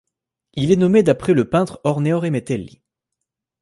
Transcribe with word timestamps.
Il 0.53 0.71
est 0.71 0.77
nommé 0.77 1.03
d'après 1.03 1.33
le 1.35 1.47
peintre 1.47 1.79
Orneore 1.83 2.23
Metelli. 2.31 2.81